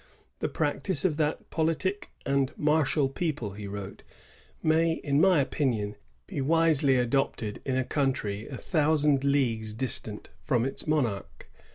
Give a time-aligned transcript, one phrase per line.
[0.39, 4.01] "The practice of that politic and martial people," he wrote,"
[4.63, 10.65] may, in my opinion, be wisely adopted in a country a thousand leagues distant from
[10.65, 11.45] its monarch.